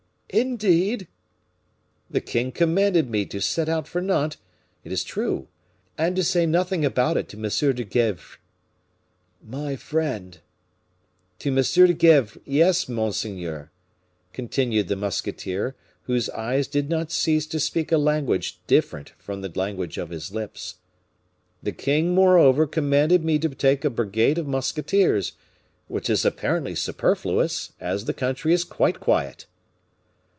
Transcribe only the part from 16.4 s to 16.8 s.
s